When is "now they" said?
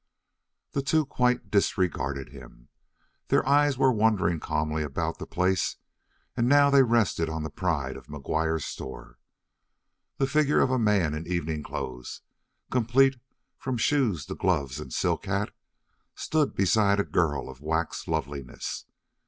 6.49-6.81